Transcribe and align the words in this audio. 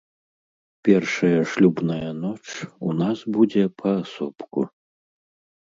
Першая 0.87 1.41
шлюбная 1.51 2.09
ноч 2.23 2.47
у 2.89 2.97
нас 3.03 3.17
будзе 3.39 3.63
паасобку. 3.83 4.69